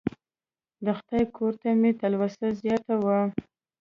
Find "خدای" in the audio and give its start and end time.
0.97-1.23